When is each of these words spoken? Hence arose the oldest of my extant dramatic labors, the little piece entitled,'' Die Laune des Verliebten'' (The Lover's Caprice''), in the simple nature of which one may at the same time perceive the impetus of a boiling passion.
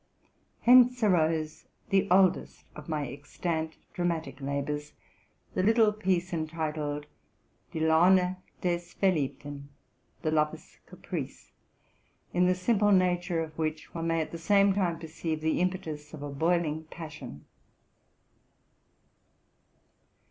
Hence 0.61 1.03
arose 1.03 1.67
the 1.89 2.09
oldest 2.09 2.65
of 2.75 2.89
my 2.89 3.07
extant 3.07 3.75
dramatic 3.93 4.41
labors, 4.41 4.93
the 5.53 5.61
little 5.61 5.93
piece 5.93 6.33
entitled,'' 6.33 7.05
Die 7.71 7.81
Laune 7.81 8.37
des 8.61 8.79
Verliebten'' 8.99 9.67
(The 10.23 10.31
Lover's 10.31 10.79
Caprice''), 10.87 11.51
in 12.33 12.47
the 12.47 12.55
simple 12.55 12.91
nature 12.91 13.43
of 13.43 13.55
which 13.59 13.93
one 13.93 14.07
may 14.07 14.21
at 14.21 14.31
the 14.31 14.39
same 14.39 14.73
time 14.73 14.97
perceive 14.97 15.39
the 15.41 15.61
impetus 15.61 16.15
of 16.15 16.23
a 16.23 16.31
boiling 16.31 16.85
passion. 16.85 17.45